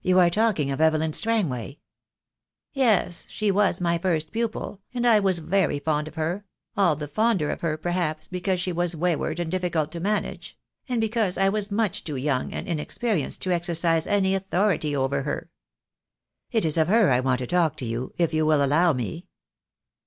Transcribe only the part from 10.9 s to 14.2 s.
because I was much too young and inexperienced to exercise